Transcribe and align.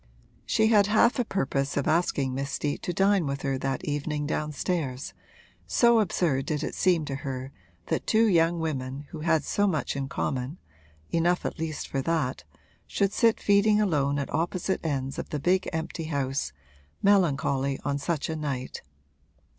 She 0.47 0.69
had 0.69 0.87
half 0.87 1.19
a 1.19 1.23
purpose 1.23 1.77
of 1.77 1.87
asking 1.87 2.33
Miss 2.33 2.49
Steet 2.49 2.81
to 2.81 2.91
dine 2.91 3.27
with 3.27 3.43
her 3.43 3.59
that 3.59 3.85
evening 3.85 4.25
downstairs, 4.25 5.13
so 5.67 5.99
absurd 5.99 6.47
did 6.47 6.63
it 6.63 6.73
seem 6.73 7.05
to 7.05 7.17
her 7.17 7.51
that 7.85 8.07
two 8.07 8.25
young 8.25 8.59
women 8.59 9.05
who 9.11 9.19
had 9.19 9.43
so 9.43 9.67
much 9.67 9.95
in 9.95 10.09
common 10.09 10.57
(enough 11.11 11.45
at 11.45 11.59
least 11.59 11.87
for 11.87 12.01
that) 12.01 12.43
should 12.87 13.13
sit 13.13 13.39
feeding 13.39 13.79
alone 13.79 14.17
at 14.17 14.33
opposite 14.33 14.83
ends 14.83 15.19
of 15.19 15.29
the 15.29 15.39
big 15.39 15.69
empty 15.71 16.05
house, 16.05 16.51
melancholy 17.03 17.79
on 17.85 17.99
such 17.99 18.27
a 18.27 18.35
night. 18.35 18.81